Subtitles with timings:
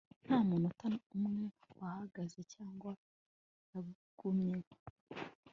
[0.25, 1.45] nta munota umwe
[1.77, 2.91] wahagaze cyangwa
[3.73, 4.71] yagumyeho